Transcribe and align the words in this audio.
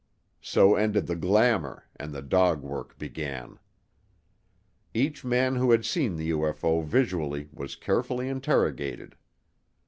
So 0.41 0.73
ended 0.77 1.05
the 1.05 1.15
glamour 1.15 1.85
and 1.95 2.11
the 2.11 2.23
dog 2.23 2.63
work 2.63 2.97
began. 2.97 3.59
Each 4.95 5.23
man 5.23 5.57
who 5.57 5.69
had 5.69 5.85
seen 5.85 6.15
the 6.15 6.31
UFO 6.31 6.83
visually 6.83 7.49
was 7.53 7.75
carefully 7.75 8.27
interrogated. 8.27 9.15